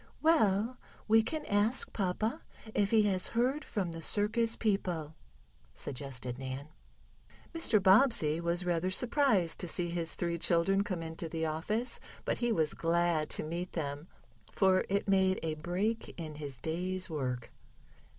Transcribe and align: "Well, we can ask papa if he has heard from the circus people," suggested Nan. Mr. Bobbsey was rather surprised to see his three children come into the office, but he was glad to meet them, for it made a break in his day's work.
"Well, 0.19 0.79
we 1.07 1.21
can 1.21 1.45
ask 1.45 1.93
papa 1.93 2.41
if 2.73 2.89
he 2.89 3.03
has 3.03 3.27
heard 3.37 3.63
from 3.63 3.91
the 3.91 4.01
circus 4.01 4.55
people," 4.55 5.13
suggested 5.75 6.39
Nan. 6.39 6.69
Mr. 7.53 7.79
Bobbsey 7.79 8.39
was 8.41 8.65
rather 8.65 8.89
surprised 8.89 9.59
to 9.59 9.67
see 9.67 9.91
his 9.91 10.15
three 10.15 10.39
children 10.39 10.83
come 10.83 11.03
into 11.03 11.29
the 11.29 11.45
office, 11.45 11.99
but 12.25 12.39
he 12.39 12.51
was 12.51 12.73
glad 12.73 13.29
to 13.29 13.43
meet 13.43 13.73
them, 13.73 14.07
for 14.51 14.85
it 14.89 15.07
made 15.07 15.39
a 15.43 15.53
break 15.53 16.15
in 16.19 16.33
his 16.33 16.57
day's 16.57 17.07
work. 17.07 17.51